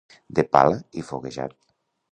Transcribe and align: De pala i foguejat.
De 0.39 0.45
pala 0.55 0.81
i 1.03 1.07
foguejat. 1.11 1.57